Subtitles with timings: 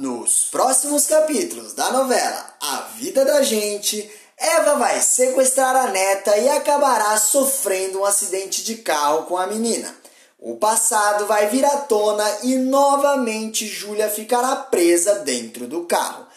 [0.00, 6.48] Nos próximos capítulos da novela A Vida da Gente, Eva vai sequestrar a neta e
[6.50, 9.92] acabará sofrendo um acidente de carro com a menina.
[10.38, 16.28] O passado vai vir à tona e novamente Júlia ficará presa dentro do carro.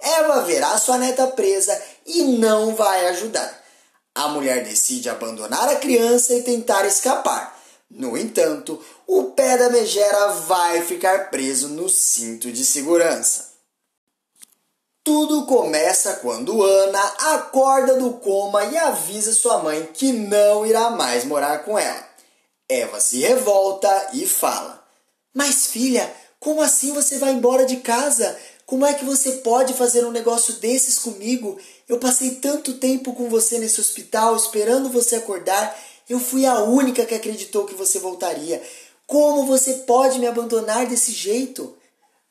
[0.00, 3.54] Eva verá sua neta presa e não vai ajudar.
[4.14, 7.60] A mulher decide abandonar a criança e tentar escapar.
[7.90, 8.82] No entanto,
[9.12, 13.50] o pé da megera vai ficar preso no cinto de segurança.
[15.02, 17.02] Tudo começa quando Ana
[17.34, 22.08] acorda do coma e avisa sua mãe que não irá mais morar com ela.
[22.68, 24.80] Eva se revolta e fala:
[25.34, 28.38] Mas filha, como assim você vai embora de casa?
[28.64, 31.58] Como é que você pode fazer um negócio desses comigo?
[31.88, 35.76] Eu passei tanto tempo com você nesse hospital esperando você acordar.
[36.08, 38.62] Eu fui a única que acreditou que você voltaria.
[39.10, 41.76] Como você pode me abandonar desse jeito?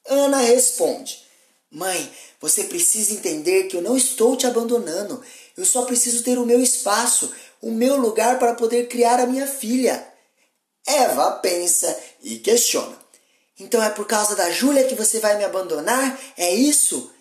[0.08, 1.22] Ana responde:
[1.70, 5.22] Mãe, você precisa entender que eu não estou te abandonando.
[5.58, 9.46] Eu só preciso ter o meu espaço, o meu lugar para poder criar a minha
[9.46, 10.08] filha.
[10.88, 12.98] Eva pensa e questiona:
[13.60, 16.18] Então é por causa da Júlia que você vai me abandonar?
[16.38, 17.12] É isso?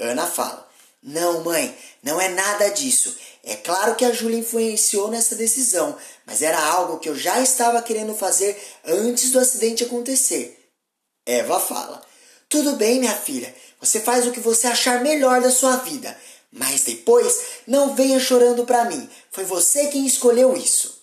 [0.00, 0.66] Ana fala:
[1.06, 3.14] Não, mãe, não é nada disso.
[3.42, 7.82] É claro que a Júlia influenciou nessa decisão, mas era algo que eu já estava
[7.82, 10.58] querendo fazer antes do acidente acontecer.
[11.26, 12.02] Eva fala:
[12.48, 16.18] Tudo bem, minha filha, você faz o que você achar melhor da sua vida,
[16.50, 19.06] mas depois não venha chorando para mim.
[19.30, 21.02] Foi você quem escolheu isso.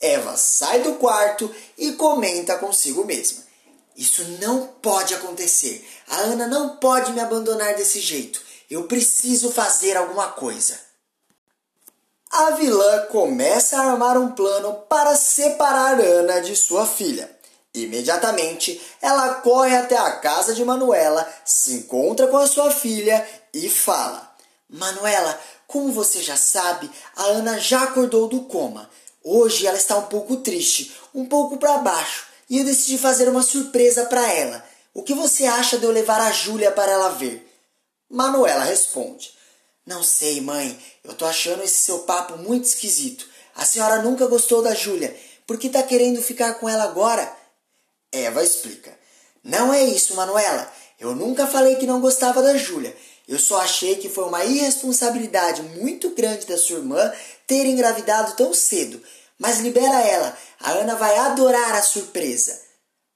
[0.00, 3.44] Eva sai do quarto e comenta consigo mesma:
[3.96, 5.88] Isso não pode acontecer.
[6.08, 8.49] A Ana não pode me abandonar desse jeito.
[8.70, 10.78] Eu preciso fazer alguma coisa.
[12.30, 17.28] A vilã começa a armar um plano para separar Ana de sua filha.
[17.74, 23.68] Imediatamente, ela corre até a casa de Manuela, se encontra com a sua filha e
[23.68, 24.32] fala:
[24.68, 28.88] Manuela, como você já sabe, a Ana já acordou do coma.
[29.24, 33.42] Hoje ela está um pouco triste, um pouco para baixo, e eu decidi fazer uma
[33.42, 34.64] surpresa para ela.
[34.94, 37.49] O que você acha de eu levar a Júlia para ela ver?
[38.10, 39.32] Manuela responde:
[39.86, 40.76] Não sei, mãe.
[41.04, 43.28] Eu tô achando esse seu papo muito esquisito.
[43.54, 45.16] A senhora nunca gostou da Júlia.
[45.46, 47.32] Por que tá querendo ficar com ela agora?
[48.10, 48.98] Eva explica:
[49.44, 50.70] Não é isso, Manuela.
[50.98, 52.94] Eu nunca falei que não gostava da Júlia.
[53.28, 57.12] Eu só achei que foi uma irresponsabilidade muito grande da sua irmã
[57.46, 59.00] ter engravidado tão cedo.
[59.38, 62.60] Mas libera ela, a Ana vai adorar a surpresa.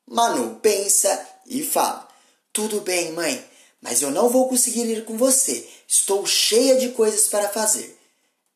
[0.06, 2.06] Manu pensa e fala:
[2.52, 3.44] Tudo bem, mãe,
[3.84, 5.68] mas eu não vou conseguir ir com você.
[5.86, 7.94] Estou cheia de coisas para fazer.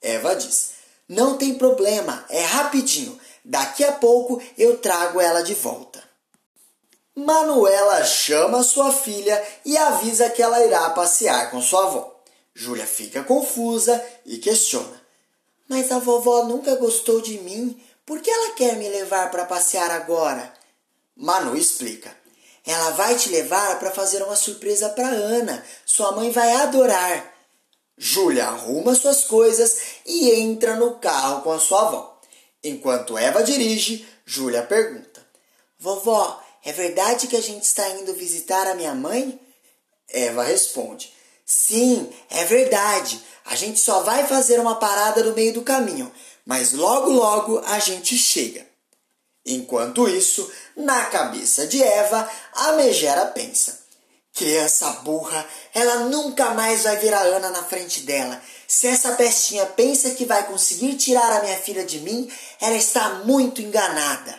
[0.00, 0.70] Eva diz:
[1.06, 3.20] Não tem problema, é rapidinho.
[3.44, 6.02] Daqui a pouco eu trago ela de volta.
[7.14, 12.22] Manuela chama sua filha e avisa que ela irá passear com sua avó.
[12.54, 14.98] Júlia fica confusa e questiona:
[15.68, 19.90] Mas a vovó nunca gostou de mim, por que ela quer me levar para passear
[19.90, 20.54] agora?
[21.14, 22.16] Manu explica:
[22.68, 25.64] Ela vai te levar para fazer uma surpresa para Ana.
[25.86, 27.32] Sua mãe vai adorar.
[27.96, 32.20] Júlia arruma suas coisas e entra no carro com a sua avó.
[32.62, 35.26] Enquanto Eva dirige, Júlia pergunta:
[35.78, 39.40] Vovó, é verdade que a gente está indo visitar a minha mãe?
[40.06, 41.10] Eva responde:
[41.46, 43.18] Sim, é verdade.
[43.46, 46.12] A gente só vai fazer uma parada no meio do caminho,
[46.44, 48.67] mas logo logo a gente chega.
[49.48, 53.78] Enquanto isso, na cabeça de Eva, a megera pensa:
[54.34, 55.44] Que essa burra,
[55.74, 58.40] ela nunca mais vai ver a Ana na frente dela.
[58.66, 63.24] Se essa pestinha pensa que vai conseguir tirar a minha filha de mim, ela está
[63.24, 64.38] muito enganada.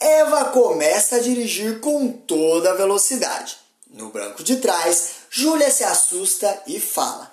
[0.00, 3.58] Eva começa a dirigir com toda a velocidade.
[3.90, 7.30] No banco de trás, Júlia se assusta e fala: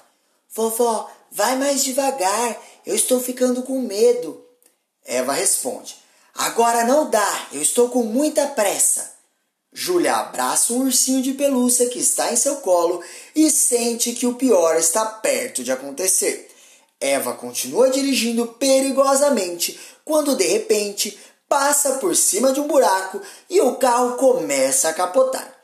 [0.53, 4.43] Vovó, vai mais devagar, eu estou ficando com medo.
[5.05, 6.03] Eva responde:
[6.35, 9.15] Agora não dá, eu estou com muita pressa.
[9.71, 13.01] Júlia abraça um ursinho de pelúcia que está em seu colo
[13.33, 16.49] e sente que o pior está perto de acontecer.
[16.99, 21.17] Eva continua dirigindo perigosamente quando de repente
[21.47, 25.55] passa por cima de um buraco e o carro começa a capotar.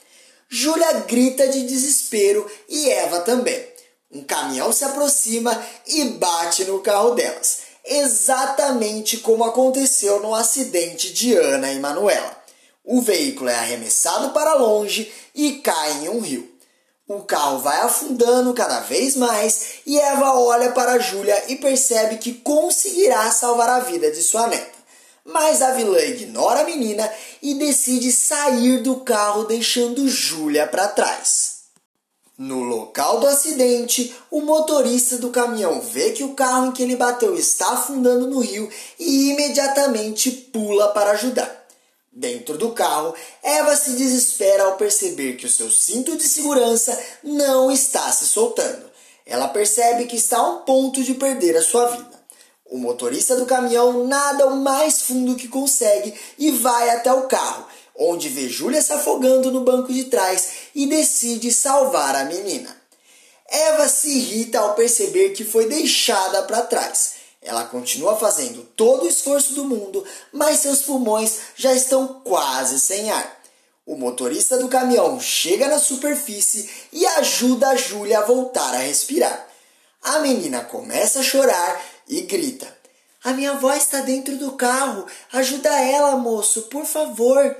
[0.48, 3.66] Júlia grita de desespero e Eva também.
[4.10, 11.36] Um caminhão se aproxima e bate no carro delas, exatamente como aconteceu no acidente de
[11.36, 12.38] Ana e Manuela.
[12.84, 16.50] O veículo é arremessado para longe e cai em um rio.
[17.08, 22.36] O carro vai afundando cada vez mais e Eva olha para Júlia e percebe que
[22.36, 24.80] conseguirá salvar a vida de sua neta
[25.26, 27.12] Mas a vilã ignora a menina
[27.42, 31.51] e decide sair do carro, deixando Júlia para trás.
[32.44, 36.96] No local do acidente, o motorista do caminhão vê que o carro em que ele
[36.96, 38.68] bateu está afundando no rio
[38.98, 41.68] e imediatamente pula para ajudar.
[42.12, 47.72] Dentro do carro, Eva se desespera ao perceber que o seu cinto de segurança não
[47.72, 48.90] está se soltando.
[49.24, 52.22] Ela percebe que está a um ponto de perder a sua vida.
[52.66, 57.68] O motorista do caminhão nada o mais fundo que consegue e vai até o carro,
[57.96, 62.76] onde vê Júlia se afogando no banco de trás e decide salvar a menina.
[63.48, 67.16] Eva se irrita ao perceber que foi deixada para trás.
[67.42, 73.12] Ela continua fazendo todo o esforço do mundo, mas seus pulmões já estão quase sem
[73.12, 73.42] ar.
[73.86, 79.48] O motorista do caminhão chega na superfície e ajuda a Júlia a voltar a respirar.
[80.02, 82.74] A menina começa a chorar e grita:
[83.24, 85.06] A minha avó está dentro do carro.
[85.34, 87.58] Ajuda ela, moço, por favor.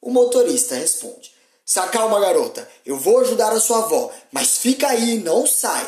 [0.00, 1.31] O motorista responde:
[1.72, 2.68] Se acalma, garota.
[2.84, 5.86] Eu vou ajudar a sua avó, mas fica aí, não sai.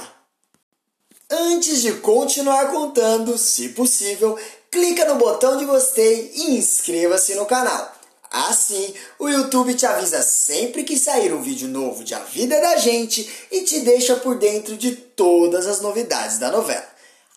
[1.31, 4.39] Antes de continuar contando, se possível,
[4.71, 7.93] clica no botão de gostei e inscreva-se no canal.
[8.31, 12.79] Assim, o YouTube te avisa sempre que sair um vídeo novo de A Vida da
[12.79, 16.89] Gente e te deixa por dentro de todas as novidades da novela.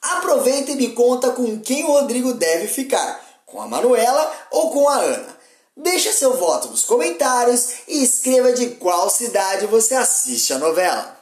[0.01, 4.87] Aproveita e me conta com quem o Rodrigo deve ficar, com a Manuela ou com
[4.87, 5.36] a Ana.
[5.77, 11.15] Deixa seu voto nos comentários e escreva de qual cidade você assiste a novela.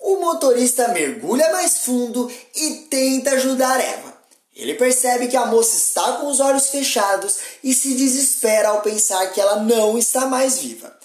[0.00, 4.12] O motorista mergulha mais fundo e tenta ajudar Eva.
[4.54, 9.32] Ele percebe que a moça está com os olhos fechados e se desespera ao pensar
[9.32, 10.96] que ela não está mais viva.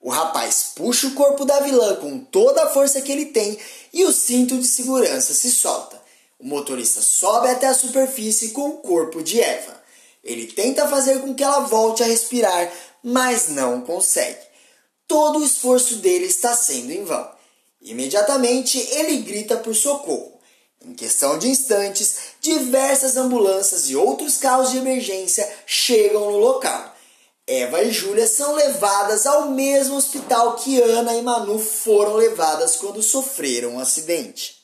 [0.00, 3.58] O rapaz puxa o corpo da vilã com toda a força que ele tem
[3.92, 6.00] e o cinto de segurança se solta.
[6.38, 9.81] O motorista sobe até a superfície com o corpo de Eva.
[10.22, 12.72] Ele tenta fazer com que ela volte a respirar,
[13.02, 14.40] mas não consegue.
[15.08, 17.28] Todo o esforço dele está sendo em vão.
[17.80, 20.40] Imediatamente ele grita por socorro.
[20.84, 26.92] Em questão de instantes, diversas ambulâncias e outros carros de emergência chegam no local.
[27.46, 33.02] Eva e Júlia são levadas ao mesmo hospital que Ana e Manu foram levadas quando
[33.02, 34.62] sofreram um acidente.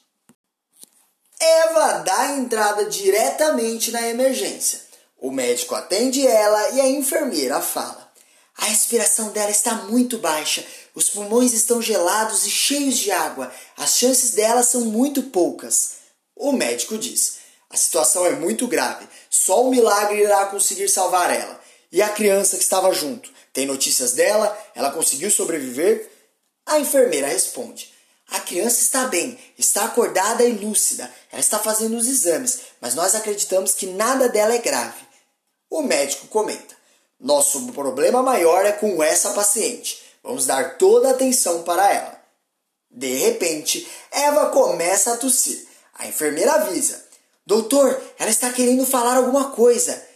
[1.41, 4.88] Eva dá entrada diretamente na emergência.
[5.21, 8.13] O médico atende ela e a enfermeira fala:
[8.57, 13.97] A respiração dela está muito baixa, os pulmões estão gelados e cheios de água, as
[13.97, 15.95] chances dela são muito poucas.
[16.37, 17.39] O médico diz:
[17.69, 21.61] A situação é muito grave, só um milagre irá conseguir salvar ela.
[21.91, 23.31] E a criança que estava junto?
[23.53, 24.57] Tem notícias dela?
[24.75, 26.09] Ela conseguiu sobreviver?
[26.65, 27.93] A enfermeira responde:
[28.31, 31.11] a criança está bem, está acordada e lúcida.
[31.33, 35.08] Ela está fazendo os exames, mas nós acreditamos que nada dela é grave.
[35.71, 36.77] O médico comenta:
[37.21, 40.03] Nosso problema maior é com essa paciente.
[40.23, 42.19] Vamos dar toda a atenção para ela.
[42.91, 45.67] De repente, Eva começa a tossir.
[45.95, 47.05] A enfermeira avisa:
[47.47, 50.07] Doutor, ela está querendo falar alguma coisa.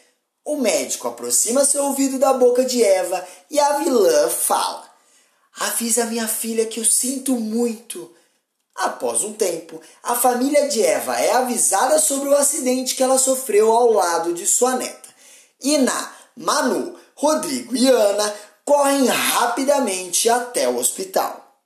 [0.44, 4.90] O médico aproxima seu ouvido da boca de Eva e a vilã fala:
[5.60, 8.12] Avisa minha filha que eu sinto muito.
[8.74, 13.70] Após um tempo, a família de Eva é avisada sobre o acidente que ela sofreu
[13.70, 15.01] ao lado de sua neta.
[15.62, 21.60] Ina, Manu, Rodrigo e Ana correm rapidamente até o hospital.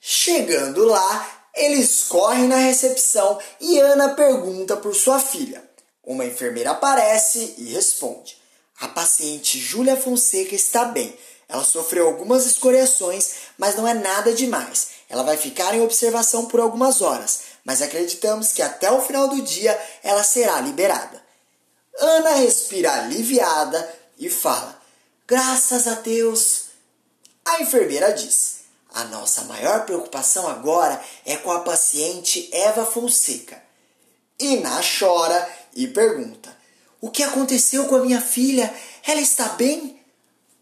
[0.00, 5.62] Chegando lá, eles correm na recepção e Ana pergunta por sua filha.
[6.04, 8.36] Uma enfermeira aparece e responde:
[8.80, 11.16] A paciente Júlia Fonseca está bem
[11.48, 14.88] ela sofreu algumas escoriações, mas não é nada demais.
[15.08, 19.40] Ela vai ficar em observação por algumas horas, mas acreditamos que até o final do
[19.42, 21.24] dia ela será liberada.
[21.98, 24.80] Ana respira aliviada e fala:
[25.26, 26.66] Graças a Deus.
[27.44, 28.60] A enfermeira diz:
[28.92, 33.62] A nossa maior preocupação agora é com a paciente Eva Fonseca.
[34.38, 36.54] Iná chora e pergunta:
[37.00, 38.72] O que aconteceu com a minha filha?
[39.06, 39.98] Ela está bem?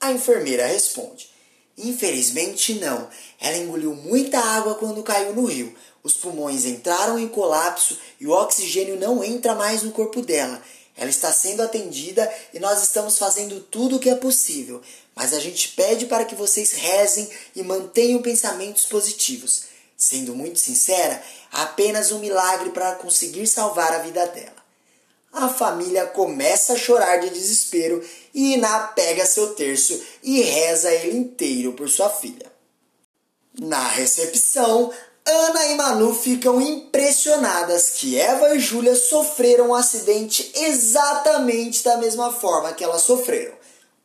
[0.00, 1.28] A enfermeira responde:
[1.76, 3.08] Infelizmente não.
[3.40, 5.74] Ela engoliu muita água quando caiu no rio.
[6.02, 10.62] Os pulmões entraram em colapso e o oxigênio não entra mais no corpo dela.
[10.96, 14.80] Ela está sendo atendida e nós estamos fazendo tudo o que é possível,
[15.14, 19.64] mas a gente pede para que vocês rezem e mantenham pensamentos positivos.
[19.96, 24.64] Sendo muito sincera, apenas um milagre para conseguir salvar a vida dela
[25.34, 31.16] a família começa a chorar de desespero e Iná pega seu terço e reza ele
[31.16, 32.46] inteiro por sua filha.
[33.58, 34.92] Na recepção,
[35.26, 42.30] Ana e Manu ficam impressionadas que Eva e Júlia sofreram um acidente exatamente da mesma
[42.30, 43.54] forma que elas sofreram.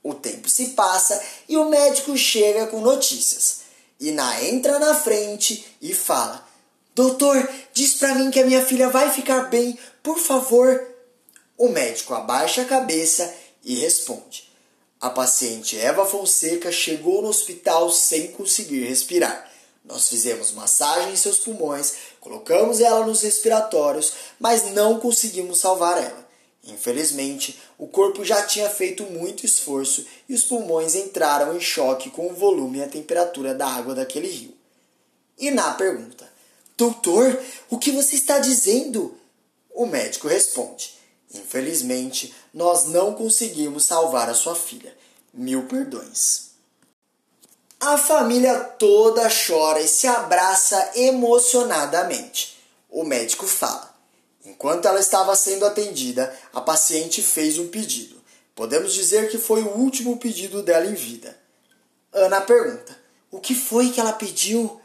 [0.01, 3.61] O tempo se passa e o médico chega com notícias.
[3.99, 6.47] Ina entra na frente e fala:
[6.95, 10.87] Doutor, diz pra mim que a minha filha vai ficar bem, por favor.
[11.57, 13.29] O médico abaixa a cabeça
[13.61, 14.49] e responde:
[15.01, 19.49] A paciente Eva Fonseca chegou no hospital sem conseguir respirar.
[19.83, 26.27] Nós fizemos massagem em seus pulmões, colocamos ela nos respiratórios, mas não conseguimos salvar ela.
[26.65, 32.27] Infelizmente, o corpo já tinha feito muito esforço e os pulmões entraram em choque com
[32.27, 34.53] o volume e a temperatura da água daquele rio.
[35.37, 36.29] E na pergunta:
[36.77, 39.17] Doutor, o que você está dizendo?
[39.71, 40.93] O médico responde:
[41.33, 44.95] Infelizmente, nós não conseguimos salvar a sua filha.
[45.33, 46.48] Mil perdões.
[47.81, 52.59] A família toda chora e se abraça emocionadamente.
[52.89, 53.95] O médico fala:
[54.43, 58.21] Enquanto ela estava sendo atendida, a paciente fez um pedido.
[58.53, 61.39] Podemos dizer que foi o último pedido dela em vida.
[62.11, 62.99] Ana pergunta:
[63.31, 64.81] O que foi que ela pediu?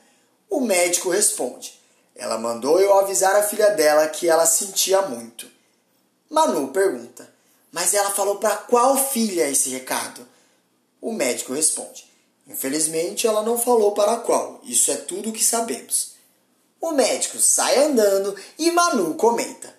[0.48, 1.76] O médico responde:
[2.14, 5.50] Ela mandou eu avisar a filha dela que ela sentia muito.
[6.30, 7.28] Manu pergunta:
[7.72, 10.24] Mas ela falou para qual filha esse recado?
[11.00, 12.13] O médico responde:
[12.46, 16.14] Infelizmente ela não falou para qual, isso é tudo o que sabemos.
[16.80, 19.74] O médico sai andando e Manu comenta: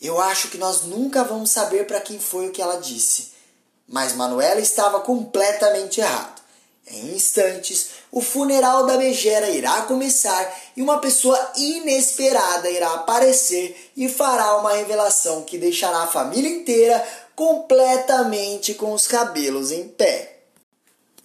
[0.00, 3.32] Eu acho que nós nunca vamos saber para quem foi o que ela disse.
[3.88, 6.40] Mas Manuela estava completamente errado.
[6.88, 14.08] Em instantes, o funeral da megera irá começar e uma pessoa inesperada irá aparecer e
[14.08, 20.35] fará uma revelação que deixará a família inteira completamente com os cabelos em pé.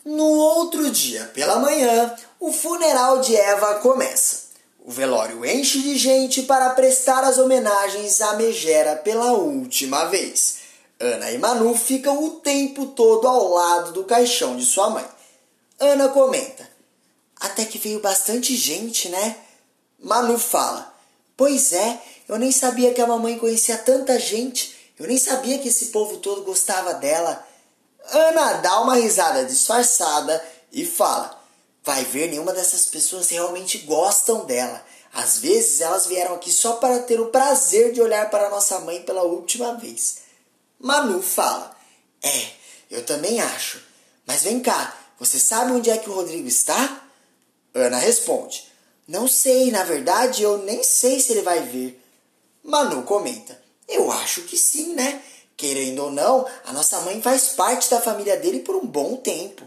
[0.04, 4.52] No outro dia, pela manhã, o funeral de Eva começa.
[4.84, 10.58] O velório enche de gente para prestar as homenagens à Megera pela última vez.
[11.00, 15.06] Ana e Manu ficam o tempo todo ao lado do caixão de sua mãe.
[15.80, 16.68] Ana comenta:
[17.40, 19.36] Até que veio bastante gente, né?
[20.00, 20.92] Manu fala:
[21.38, 24.94] Pois é, eu nem sabia que a mamãe conhecia tanta gente.
[24.98, 27.48] Eu nem sabia que esse povo todo gostava dela.
[28.10, 31.40] Ana dá uma risada disfarçada e fala:
[31.84, 34.84] Vai ver, nenhuma dessas pessoas realmente gostam dela.
[35.14, 39.02] Às vezes elas vieram aqui só para ter o prazer de olhar para nossa mãe
[39.02, 40.20] pela última vez.
[40.80, 41.76] Manu fala:
[42.24, 42.48] É,
[42.90, 43.82] eu também acho.
[44.26, 47.04] Mas vem cá, você sabe onde é que o Rodrigo está?
[47.74, 48.68] Ana responde:
[49.08, 52.02] Não sei, na verdade eu nem sei se ele vai vir.
[52.64, 55.22] Manu comenta: Eu acho que sim, né?
[55.62, 59.64] Querendo ou não, a nossa mãe faz parte da família dele por um bom tempo.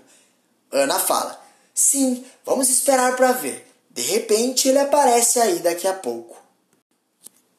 [0.72, 1.40] Ana fala:
[1.72, 3.64] Sim, vamos esperar para ver.
[3.90, 6.36] De repente ele aparece aí daqui a pouco.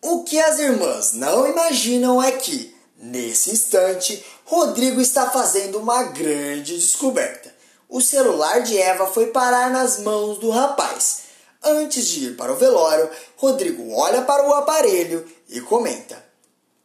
[0.02, 6.78] O que as irmãs não imaginam é que, nesse instante, Rodrigo está fazendo uma grande
[6.78, 7.56] descoberta.
[7.88, 11.22] O celular de Eva foi parar nas mãos do rapaz.
[11.64, 16.22] Antes de ir para o velório, Rodrigo olha para o aparelho e comenta: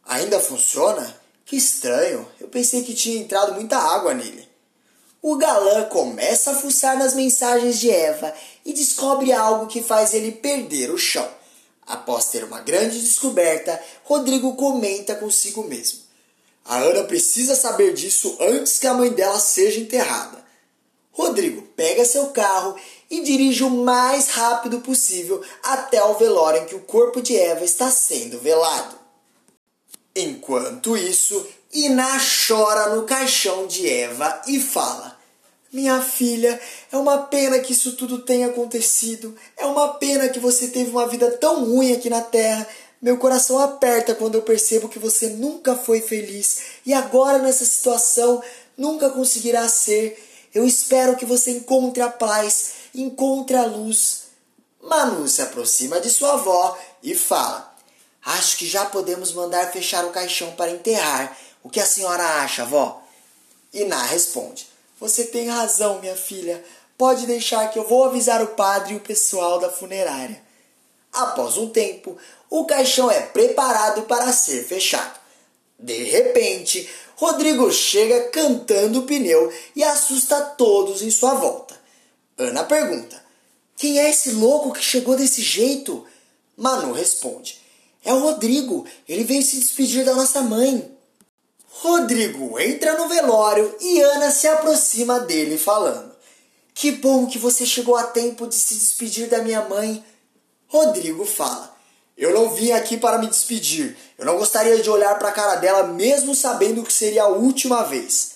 [0.05, 1.19] Ainda funciona?
[1.51, 4.47] Que estranho, eu pensei que tinha entrado muita água nele.
[5.21, 10.31] O galã começa a fuçar nas mensagens de Eva e descobre algo que faz ele
[10.31, 11.29] perder o chão.
[11.85, 15.99] Após ter uma grande descoberta, Rodrigo comenta consigo mesmo.
[16.63, 20.41] A Ana precisa saber disso antes que a mãe dela seja enterrada.
[21.11, 22.77] Rodrigo pega seu carro
[23.09, 27.65] e dirige o mais rápido possível até o velório em que o corpo de Eva
[27.65, 29.00] está sendo velado.
[30.15, 35.17] Enquanto isso, Iná chora no caixão de Eva e fala:
[35.71, 36.59] Minha filha,
[36.91, 39.33] é uma pena que isso tudo tenha acontecido.
[39.55, 42.67] É uma pena que você teve uma vida tão ruim aqui na Terra.
[43.01, 48.43] Meu coração aperta quando eu percebo que você nunca foi feliz e agora nessa situação
[48.77, 50.21] nunca conseguirá ser.
[50.53, 54.23] Eu espero que você encontre a paz, encontre a luz.
[54.83, 57.70] Manu se aproxima de sua avó e fala:
[58.23, 61.37] Acho que já podemos mandar fechar o caixão para enterrar.
[61.63, 63.01] O que a senhora acha, vó?
[63.73, 64.67] Iná responde:
[64.99, 66.63] Você tem razão, minha filha.
[66.97, 70.41] Pode deixar que eu vou avisar o padre e o pessoal da funerária.
[71.11, 72.15] Após um tempo,
[72.49, 75.19] o caixão é preparado para ser fechado.
[75.79, 81.79] De repente, Rodrigo chega cantando o pneu e assusta todos em sua volta.
[82.37, 83.23] Ana pergunta:
[83.77, 86.05] Quem é esse louco que chegou desse jeito?
[86.57, 87.60] Manu responde:
[88.03, 88.85] É o Rodrigo.
[89.07, 90.91] Ele veio se despedir da nossa mãe.
[91.81, 96.15] Rodrigo entra no velório e Ana se aproxima dele falando:
[96.73, 100.03] Que bom que você chegou a tempo de se despedir da minha mãe.
[100.67, 101.75] Rodrigo fala:
[102.17, 103.97] Eu não vim aqui para me despedir.
[104.17, 107.83] Eu não gostaria de olhar para a cara dela mesmo sabendo que seria a última
[107.83, 108.33] vez.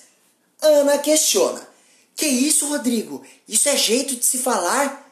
[0.62, 1.62] Ana questiona:
[2.16, 3.24] Que isso, Rodrigo?
[3.48, 5.06] Isso é jeito de se falar?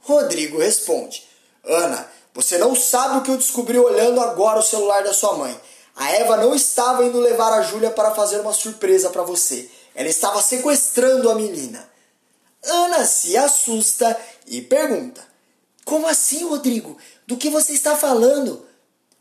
[0.00, 1.24] Rodrigo responde:
[1.64, 5.58] Ana, você não sabe o que eu descobri olhando agora o celular da sua mãe.
[5.94, 9.70] A Eva não estava indo levar a Júlia para fazer uma surpresa para você.
[9.94, 11.88] Ela estava sequestrando a menina.
[12.64, 15.24] Ana se assusta e pergunta:
[15.84, 16.98] Como assim, Rodrigo?
[17.24, 18.66] Do que você está falando?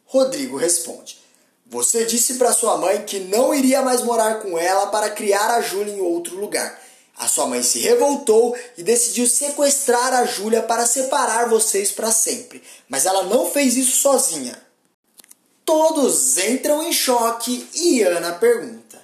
[0.05, 1.20] Rodrigo responde:
[1.67, 5.62] Você disse para sua mãe que não iria mais morar com ela para criar a
[5.62, 6.82] Júlia em outro lugar.
[7.17, 12.63] A sua mãe se revoltou e decidiu sequestrar a Júlia para separar vocês para sempre.
[12.89, 14.60] Mas ela não fez isso sozinha.
[15.63, 19.01] Todos entram em choque e Ana pergunta: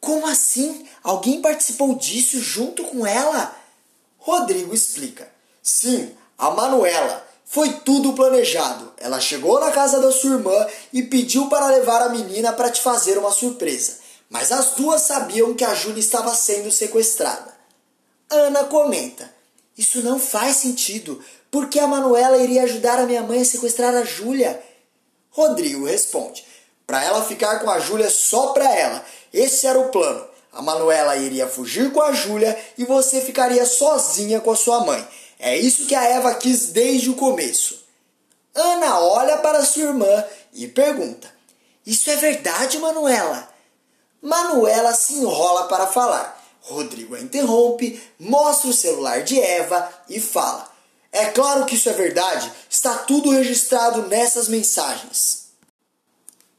[0.00, 0.86] Como assim?
[1.02, 3.54] Alguém participou disso junto com ela?
[4.18, 5.28] Rodrigo explica.
[5.62, 7.26] Sim, a Manuela.
[7.44, 8.92] Foi tudo planejado.
[8.98, 12.82] Ela chegou na casa da sua irmã e pediu para levar a menina para te
[12.82, 13.98] fazer uma surpresa.
[14.28, 17.56] Mas as duas sabiam que a Júlia estava sendo sequestrada.
[18.30, 19.32] Ana comenta:
[19.76, 21.22] Isso não faz sentido.
[21.50, 24.62] Porque a Manuela iria ajudar a minha mãe a sequestrar a Júlia?
[25.30, 26.44] Rodrigo responde:
[26.86, 29.04] Para ela ficar com a Júlia só para ela.
[29.32, 30.26] Esse era o plano.
[30.52, 35.06] A Manuela iria fugir com a Júlia e você ficaria sozinha com a sua mãe.
[35.38, 37.86] É isso que a Eva quis desde o começo.
[38.54, 41.32] Ana olha para sua irmã e pergunta:
[41.86, 43.48] Isso é verdade, Manuela?
[44.20, 46.36] Manuela se enrola para falar.
[46.60, 50.68] Rodrigo a interrompe, mostra o celular de Eva e fala:
[51.10, 55.48] É claro que isso é verdade, está tudo registrado nessas mensagens.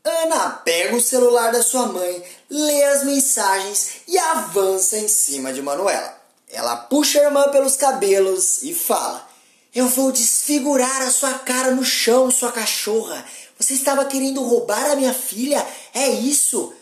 [0.03, 5.61] Ana pega o celular da sua mãe, lê as mensagens e avança em cima de
[5.61, 6.17] Manuela.
[6.51, 9.27] Ela puxa a irmã pelos cabelos e fala:
[9.75, 13.23] Eu vou desfigurar a sua cara no chão, sua cachorra.
[13.59, 15.65] Você estava querendo roubar a minha filha?
[15.93, 16.73] É isso?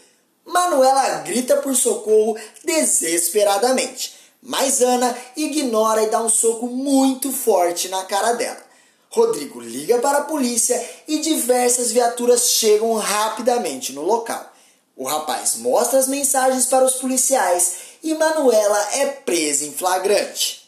[0.47, 8.05] Manuela grita por socorro desesperadamente, mas Ana ignora e dá um soco muito forte na
[8.05, 8.65] cara dela.
[9.09, 14.53] Rodrigo liga para a polícia e diversas viaturas chegam rapidamente no local.
[14.95, 20.65] O rapaz mostra as mensagens para os policiais e Manuela é presa em flagrante.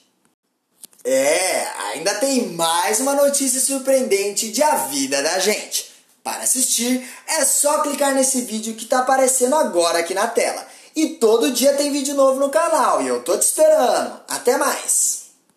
[1.04, 5.89] É, ainda tem mais uma notícia surpreendente de a vida da gente.
[6.24, 10.66] Para assistir, é só clicar nesse vídeo que está aparecendo agora aqui na tela.
[10.96, 14.20] E todo dia tem vídeo novo no canal e eu tô te esperando.
[14.28, 15.19] Até mais!